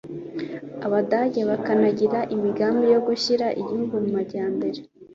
abadage 0.85 1.41
bakanagira 1.49 2.19
imigambi 2.35 2.85
yo 2.93 2.99
gushyira 3.07 3.47
igihugu 3.61 3.93
mu 4.03 4.09
majyambere 4.17 4.79